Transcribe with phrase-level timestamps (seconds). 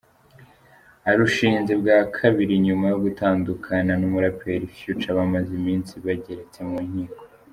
[1.09, 7.23] Arushinze bwa kabiri nyuma yo gutandukana n’umuraperi Future bamaze iminsi bageretse mu nkiko.